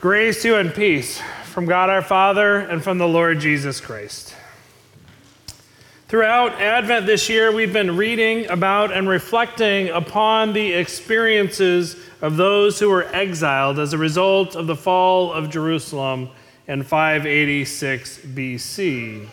[0.00, 4.32] Grace to you and peace from God our Father and from the Lord Jesus Christ.
[6.06, 12.78] Throughout Advent this year, we've been reading about and reflecting upon the experiences of those
[12.78, 16.28] who were exiled as a result of the fall of Jerusalem
[16.68, 19.26] in 586 BC.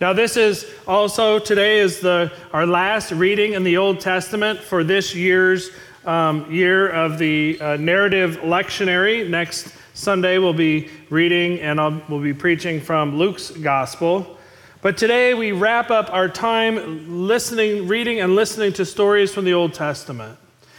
[0.00, 4.82] Now, this is also today is the our last reading in the Old Testament for
[4.82, 5.70] this year's
[6.06, 9.28] um, year of the uh, narrative lectionary.
[9.28, 14.38] Next Sunday, we'll be reading and I'll, we'll be preaching from Luke's Gospel.
[14.82, 19.54] But today, we wrap up our time listening, reading, and listening to stories from the
[19.54, 20.38] Old Testament.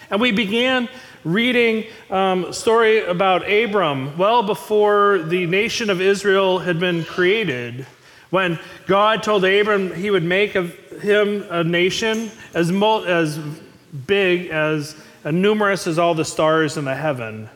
[0.09, 0.87] And we began
[1.25, 7.85] reading um, story about Abram well before the nation of Israel had been created.
[8.29, 13.39] When God told Abram he would make of him a nation as, as
[14.05, 14.95] big as
[15.27, 17.49] and numerous as all the stars in the heaven.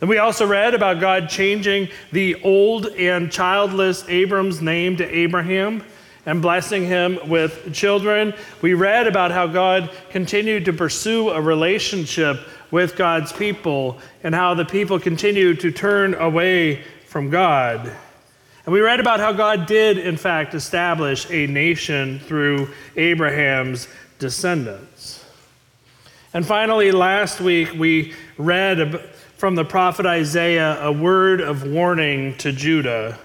[0.00, 5.84] And we also read about God changing the old and childless Abram's name to Abraham
[6.24, 8.32] and blessing him with children.
[8.62, 14.54] We read about how God continued to pursue a relationship with God's people and how
[14.54, 17.92] the people continued to turn away from God.
[18.64, 23.86] And we read about how God did, in fact, establish a nation through Abraham's
[24.18, 25.21] descendants.
[26.34, 29.00] And finally, last week we read
[29.36, 33.18] from the prophet Isaiah a word of warning to Judah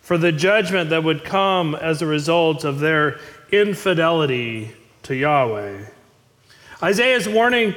[0.00, 3.20] for the judgment that would come as a result of their
[3.52, 4.70] infidelity
[5.02, 5.84] to Yahweh.
[6.82, 7.74] Isaiah's warning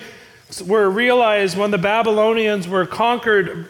[0.65, 3.67] were realized when the Babylonians were conquered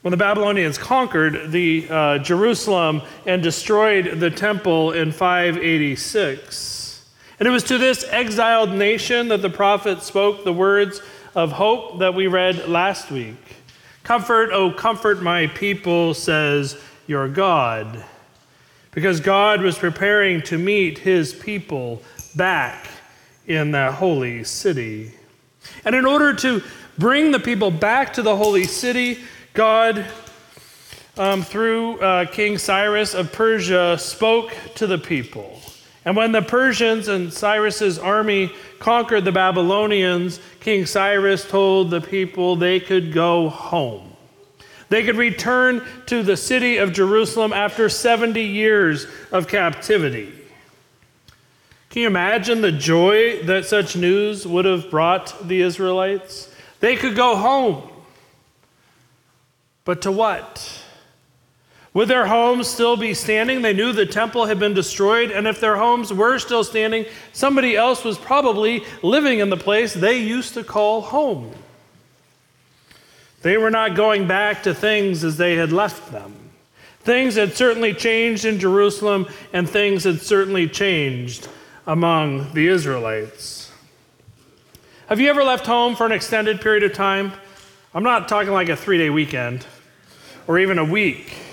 [0.00, 6.85] when the Babylonians conquered the uh, Jerusalem and destroyed the temple in 586.
[7.38, 11.02] And it was to this exiled nation that the prophet spoke the words
[11.34, 13.36] of hope that we read last week.
[14.02, 18.02] Comfort, oh, comfort my people, says your God.
[18.92, 22.02] Because God was preparing to meet his people
[22.34, 22.88] back
[23.46, 25.12] in that holy city.
[25.84, 26.62] And in order to
[26.96, 29.18] bring the people back to the holy city,
[29.52, 30.06] God,
[31.18, 35.60] um, through uh, King Cyrus of Persia, spoke to the people.
[36.06, 42.54] And when the Persians and Cyrus's army conquered the Babylonians, King Cyrus told the people
[42.54, 44.12] they could go home.
[44.88, 50.32] They could return to the city of Jerusalem after 70 years of captivity.
[51.90, 56.54] Can you imagine the joy that such news would have brought the Israelites?
[56.78, 57.82] They could go home.
[59.84, 60.84] But to what?
[61.96, 63.62] Would their homes still be standing?
[63.62, 67.74] They knew the temple had been destroyed, and if their homes were still standing, somebody
[67.74, 71.54] else was probably living in the place they used to call home.
[73.40, 76.34] They were not going back to things as they had left them.
[77.00, 81.48] Things had certainly changed in Jerusalem, and things had certainly changed
[81.86, 83.72] among the Israelites.
[85.08, 87.32] Have you ever left home for an extended period of time?
[87.94, 89.64] I'm not talking like a three day weekend
[90.46, 91.44] or even a week.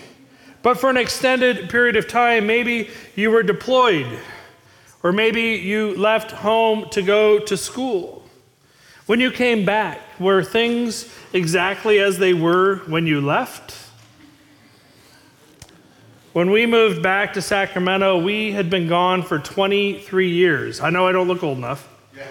[0.64, 4.08] But for an extended period of time, maybe you were deployed,
[5.04, 8.24] or maybe you left home to go to school.
[9.06, 13.76] When you came back, were things exactly as they were when you left?
[16.32, 20.80] When we moved back to Sacramento, we had been gone for 23 years.
[20.80, 21.90] I know I don't look old enough.
[22.16, 22.26] Yeah.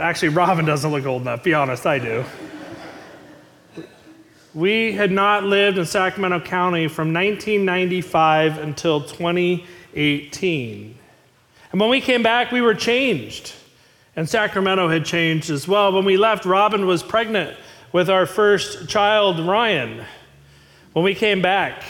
[0.00, 1.44] actually, Robin doesn't look old enough.
[1.44, 2.24] Be honest, I do.
[4.54, 10.98] We had not lived in Sacramento County from 1995 until 2018.
[11.72, 13.52] And when we came back, we were changed.
[14.14, 15.92] And Sacramento had changed as well.
[15.92, 17.56] When we left, Robin was pregnant
[17.90, 20.04] with our first child, Ryan.
[20.92, 21.82] When we came back,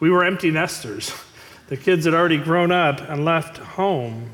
[0.00, 1.14] we were empty nesters.
[1.68, 4.28] The kids had already grown up and left home.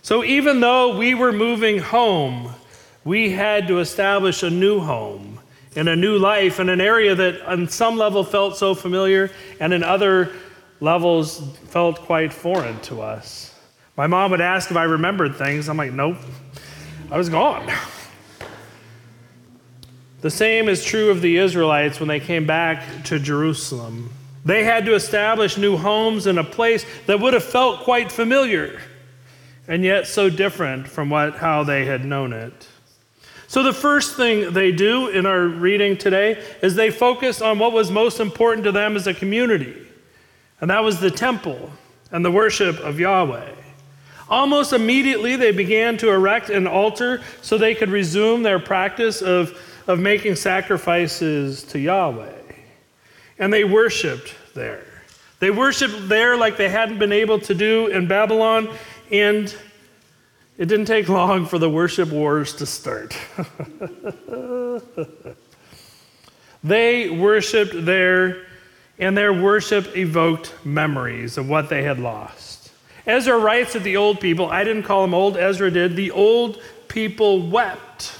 [0.00, 2.52] So even though we were moving home,
[3.04, 5.31] we had to establish a new home
[5.74, 9.30] in a new life in an area that on some level felt so familiar
[9.60, 10.32] and in other
[10.80, 13.54] levels felt quite foreign to us.
[13.96, 15.68] My mom would ask if I remembered things.
[15.68, 16.16] I'm like, nope,
[17.10, 17.70] I was gone.
[20.22, 24.10] The same is true of the Israelites when they came back to Jerusalem.
[24.44, 28.80] They had to establish new homes in a place that would have felt quite familiar
[29.68, 32.68] and yet so different from what, how they had known it.
[33.52, 37.74] So, the first thing they do in our reading today is they focus on what
[37.74, 39.76] was most important to them as a community,
[40.62, 41.70] and that was the temple
[42.10, 43.54] and the worship of Yahweh.
[44.30, 49.54] Almost immediately, they began to erect an altar so they could resume their practice of
[49.86, 52.54] of making sacrifices to Yahweh.
[53.38, 54.86] And they worshiped there.
[55.40, 58.70] They worshiped there like they hadn't been able to do in Babylon,
[59.10, 59.54] and
[60.58, 63.16] it didn't take long for the worship wars to start.
[66.64, 68.46] they worshiped there,
[68.98, 72.70] and their worship evoked memories of what they had lost.
[73.06, 76.62] Ezra writes that the old people, I didn't call them old, Ezra did, the old
[76.88, 78.16] people wept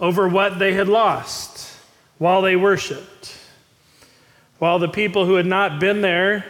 [0.00, 1.76] over what they had lost
[2.18, 3.38] while they worshiped.
[4.58, 6.44] While the people who had not been there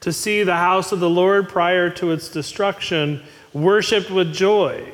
[0.00, 4.86] to see the house of the Lord prior to its destruction worshiped with joy.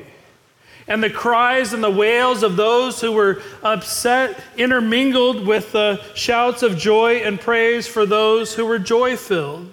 [0.89, 6.63] And the cries and the wails of those who were upset intermingled with the shouts
[6.63, 9.73] of joy and praise for those who were joy filled.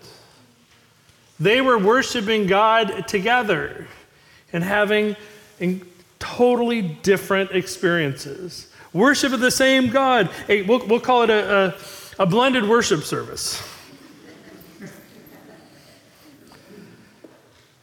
[1.40, 3.88] They were worshiping God together
[4.52, 5.16] and having
[6.20, 8.68] totally different experiences.
[8.92, 10.30] Worship of the same God.
[10.48, 11.76] We'll, we'll call it a,
[12.20, 13.62] a, a blended worship service.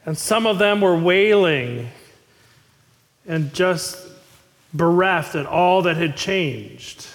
[0.07, 1.91] And some of them were wailing
[3.27, 3.99] and just
[4.73, 7.07] bereft at all that had changed,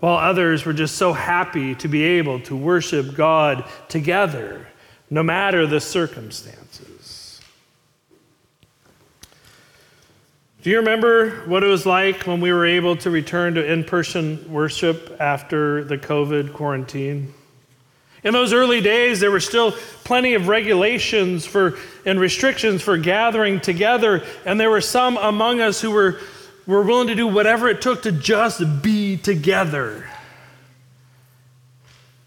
[0.00, 4.66] while others were just so happy to be able to worship God together,
[5.10, 7.40] no matter the circumstances.
[10.62, 13.82] Do you remember what it was like when we were able to return to in
[13.82, 17.34] person worship after the COVID quarantine?
[18.24, 19.72] In those early days, there were still
[20.04, 25.80] plenty of regulations for, and restrictions for gathering together, and there were some among us
[25.80, 26.20] who were,
[26.66, 30.08] were willing to do whatever it took to just be together.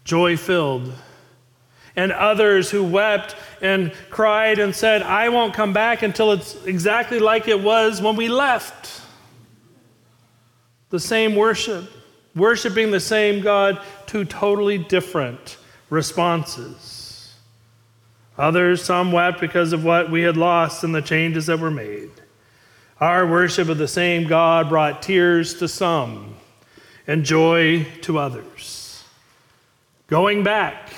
[0.04, 0.92] Joy filled.
[1.98, 7.18] And others who wept and cried and said, I won't come back until it's exactly
[7.18, 9.00] like it was when we left.
[10.90, 11.90] The same worship,
[12.34, 15.56] worshiping the same God, two totally different
[15.90, 17.34] responses.
[18.38, 22.10] Others, some wept because of what we had lost and the changes that were made.
[23.00, 26.36] Our worship of the same God brought tears to some
[27.06, 29.04] and joy to others.
[30.06, 30.92] Going back,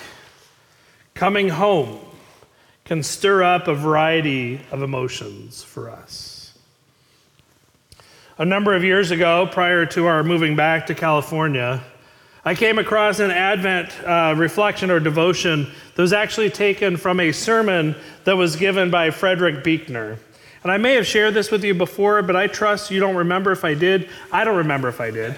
[1.14, 1.98] coming home,
[2.84, 6.58] can stir up a variety of emotions for us.
[8.38, 11.82] A number of years ago, prior to our moving back to California,
[12.44, 17.32] I came across an Advent uh, reflection or devotion that was actually taken from a
[17.32, 20.18] sermon that was given by Frederick Buechner.
[20.62, 23.52] And I may have shared this with you before, but I trust you don't remember
[23.52, 24.08] if I did.
[24.32, 25.34] I don't remember if I did.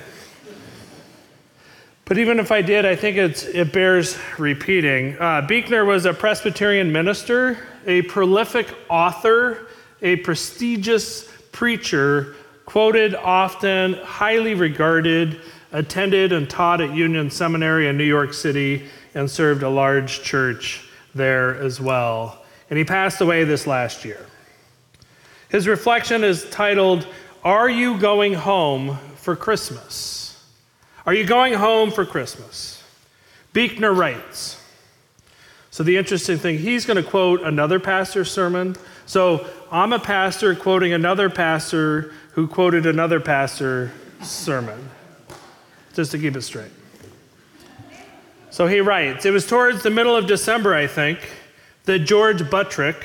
[2.05, 5.17] But even if I did, I think it bears repeating.
[5.19, 9.69] Uh, Buechner was a Presbyterian minister, a prolific author,
[10.02, 12.35] a prestigious preacher,
[12.67, 15.41] quoted often, highly regarded
[15.73, 20.89] attended and taught at Union Seminary in New York City and served a large church
[21.15, 22.45] there as well.
[22.69, 24.25] And he passed away this last year.
[25.49, 27.07] His reflection is titled,
[27.43, 30.45] Are You Going Home for Christmas?
[31.07, 32.83] Are you going home for Christmas?
[33.53, 34.57] Buechner writes,
[35.73, 38.77] so the interesting thing, he's going to quote another pastor's sermon.
[39.07, 43.91] So I'm a pastor quoting another pastor who quoted another pastor's
[44.23, 44.91] sermon
[46.00, 46.73] just to keep it straight.
[48.49, 51.30] So he writes It was towards the middle of December, I think,
[51.85, 53.04] that George Buttrick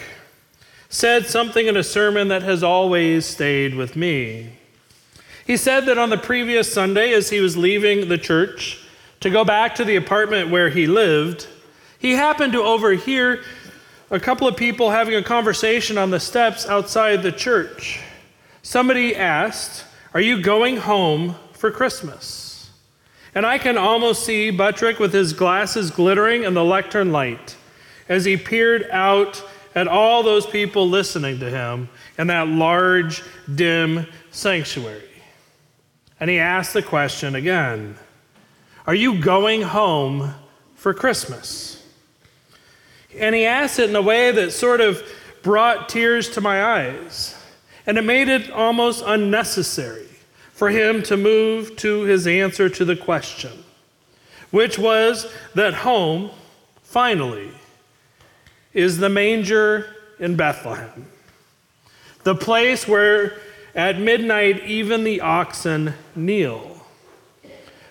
[0.88, 4.54] said something in a sermon that has always stayed with me.
[5.46, 8.88] He said that on the previous Sunday, as he was leaving the church
[9.20, 11.48] to go back to the apartment where he lived,
[12.00, 13.44] he happened to overhear
[14.10, 18.00] a couple of people having a conversation on the steps outside the church.
[18.62, 19.84] Somebody asked,
[20.14, 22.45] Are you going home for Christmas?
[23.36, 27.58] And I can almost see Buttrick with his glasses glittering in the lectern light
[28.08, 29.44] as he peered out
[29.76, 33.24] at all those people listening to him in that large,
[33.54, 35.04] dim sanctuary.
[36.18, 37.98] And he asked the question again
[38.88, 40.34] Are you going home
[40.76, 41.86] for Christmas?
[43.20, 45.04] And he asked it in a way that sort of
[45.42, 47.36] brought tears to my eyes.
[47.86, 50.05] And it made it almost unnecessary
[50.56, 53.52] for him to move to his answer to the question,
[54.52, 56.32] which was that home,
[56.82, 57.52] finally,
[58.74, 61.08] is the manger in Bethlehem,
[62.24, 63.38] the place where
[63.76, 66.82] at midnight even the oxen kneel.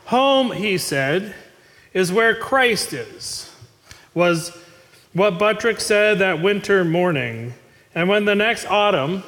[0.06, 1.34] Home, he said,
[1.92, 3.54] is where Christ is,
[4.14, 4.56] was
[5.12, 7.52] what Buttrick said that winter morning.
[7.94, 9.22] And when the next autumn,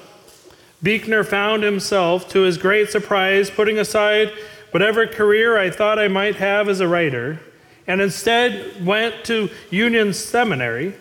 [0.83, 4.33] Buechner found himself, to his great surprise, putting aside
[4.71, 7.41] whatever career I thought I might have as a writer,
[7.87, 10.95] and instead went to Union Seminary,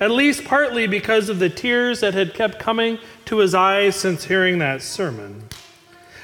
[0.00, 4.24] at least partly because of the tears that had kept coming to his eyes since
[4.24, 5.44] hearing that sermon.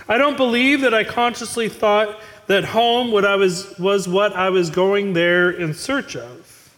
[0.08, 4.50] I don't believe that I consciously thought that home what I was, was what I
[4.50, 6.74] was going there in search of,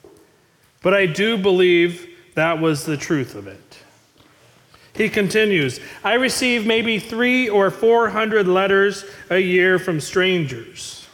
[0.83, 3.62] but I do believe that was the truth of it.
[4.95, 11.07] He continues, I receive maybe three or four hundred letters a year from strangers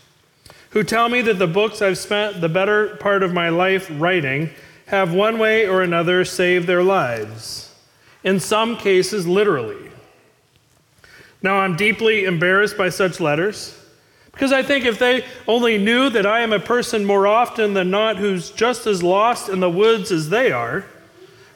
[0.70, 4.50] who tell me that the books I've spent the better part of my life writing
[4.86, 7.74] have one way or another saved their lives,
[8.24, 9.90] in some cases, literally.
[11.42, 13.78] Now, I'm deeply embarrassed by such letters
[14.32, 17.90] because I think if they only knew that I am a person more often than
[17.90, 20.84] not who's just as lost in the woods as they are,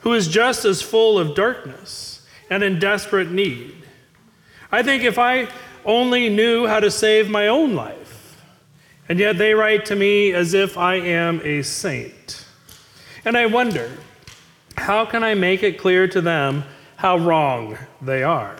[0.00, 2.11] who is just as full of darkness
[2.52, 3.74] and in desperate need.
[4.70, 5.48] I think if I
[5.86, 8.42] only knew how to save my own life,
[9.08, 12.44] and yet they write to me as if I am a saint.
[13.24, 13.90] And I wonder,
[14.76, 16.64] how can I make it clear to them
[16.96, 18.56] how wrong they are?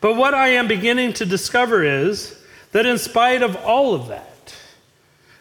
[0.00, 4.54] But what I am beginning to discover is that in spite of all of that,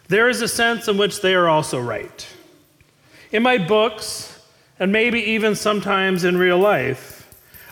[0.09, 2.27] there is a sense in which they are also right.
[3.31, 4.41] In my books,
[4.77, 7.14] and maybe even sometimes in real life,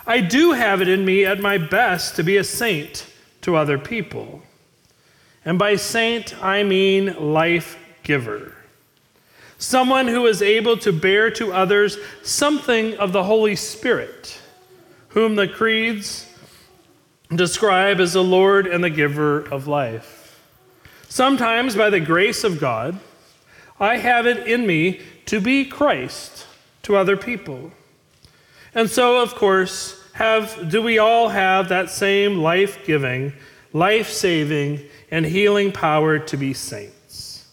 [0.05, 3.07] I do have it in me at my best to be a saint
[3.41, 4.41] to other people.
[5.45, 8.55] And by saint, I mean life giver.
[9.57, 14.41] Someone who is able to bear to others something of the Holy Spirit,
[15.09, 16.29] whom the creeds
[17.33, 20.41] describe as the Lord and the giver of life.
[21.07, 22.99] Sometimes, by the grace of God,
[23.79, 26.45] I have it in me to be Christ
[26.83, 27.71] to other people.
[28.75, 33.33] And so, of course, have, do we all have that same life giving,
[33.71, 37.47] life saving, and healing power to be saints,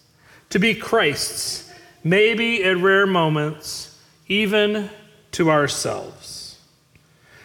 [0.48, 1.70] to be Christ's,
[2.02, 3.98] maybe at rare moments,
[4.28, 4.88] even
[5.32, 6.58] to ourselves.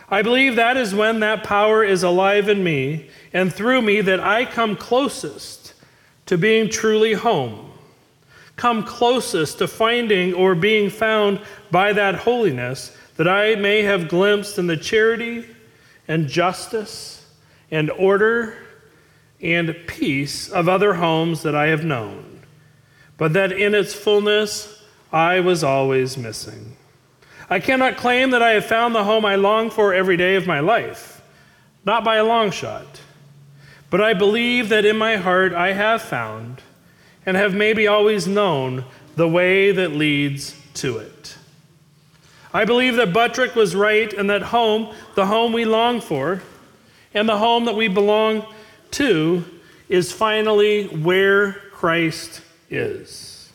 [0.09, 4.19] I believe that is when that power is alive in me and through me that
[4.19, 5.73] I come closest
[6.27, 7.71] to being truly home,
[8.55, 11.41] come closest to finding or being found
[11.71, 15.45] by that holiness that I may have glimpsed in the charity
[16.07, 17.25] and justice
[17.71, 18.57] and order
[19.41, 22.41] and peace of other homes that I have known,
[23.17, 26.75] but that in its fullness I was always missing.
[27.49, 30.47] I cannot claim that I have found the home I long for every day of
[30.47, 31.21] my life,
[31.85, 33.01] not by a long shot.
[33.89, 36.61] But I believe that in my heart I have found
[37.25, 38.83] and have maybe always known
[39.15, 41.37] the way that leads to it.
[42.55, 46.41] I believe that Buttrick was right and that home, the home we long for,
[47.13, 48.45] and the home that we belong
[48.91, 49.43] to,
[49.89, 53.51] is finally where Christ is.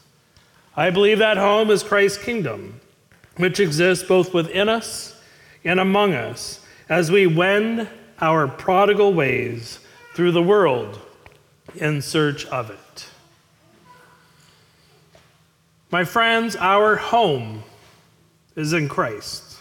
[0.77, 2.79] I believe that home is Christ's kingdom,
[3.39, 5.19] which exists both within us
[5.65, 7.89] and among us as we wend
[8.21, 9.79] our prodigal ways
[10.13, 11.01] through the world
[11.75, 13.09] in search of it.
[15.91, 17.63] My friends, our home
[18.57, 19.59] is in Christ.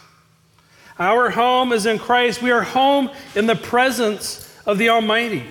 [0.98, 2.42] Our home is in Christ.
[2.42, 5.46] We are home in the presence of the Almighty.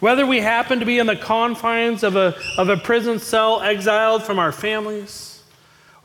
[0.00, 4.24] Whether we happen to be in the confines of a, of a prison cell, exiled
[4.24, 5.42] from our families,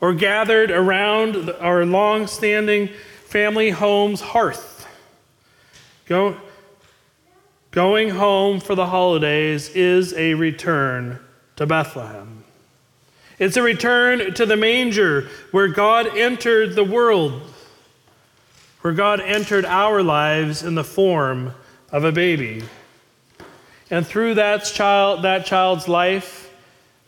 [0.00, 2.88] or gathered around our long standing
[3.26, 4.86] family home's hearth,
[6.06, 6.36] go,
[7.70, 11.18] going home for the holidays is a return
[11.56, 12.41] to Bethlehem.
[13.42, 17.42] It's a return to the manger where God entered the world,
[18.82, 21.52] where God entered our lives in the form
[21.90, 22.62] of a baby.
[23.90, 26.54] And through that, child, that child's life,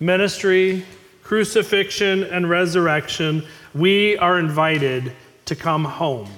[0.00, 0.84] ministry,
[1.22, 5.12] crucifixion, and resurrection, we are invited
[5.44, 6.32] to come home.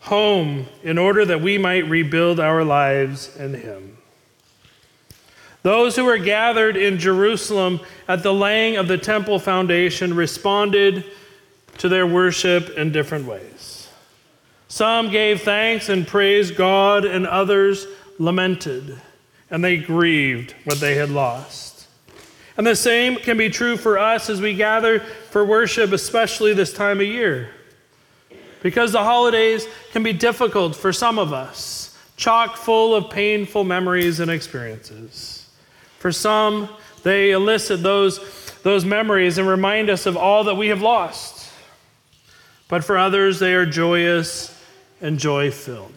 [0.00, 3.96] Home in order that we might rebuild our lives in Him.
[5.62, 11.04] Those who were gathered in Jerusalem at the laying of the temple foundation responded
[11.78, 13.88] to their worship in different ways.
[14.68, 17.86] Some gave thanks and praised God, and others
[18.18, 19.00] lamented,
[19.50, 21.88] and they grieved what they had lost.
[22.56, 26.72] And the same can be true for us as we gather for worship, especially this
[26.72, 27.50] time of year.
[28.62, 34.20] Because the holidays can be difficult for some of us, chock full of painful memories
[34.20, 35.39] and experiences.
[36.00, 36.70] For some,
[37.02, 38.20] they elicit those,
[38.62, 41.52] those memories and remind us of all that we have lost.
[42.68, 44.58] But for others, they are joyous
[45.02, 45.92] and joy filled.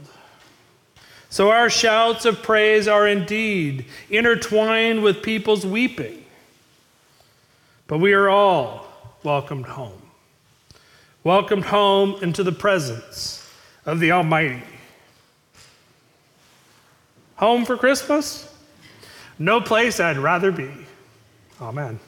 [1.29, 6.25] So our shouts of praise are indeed intertwined with people's weeping.
[7.87, 8.85] But we are all
[9.23, 10.01] welcomed home.
[11.23, 13.49] Welcomed home into the presence
[13.85, 14.63] of the Almighty.
[17.37, 18.52] Home for Christmas?
[19.43, 20.71] No place I'd rather be.
[21.59, 21.99] Amen.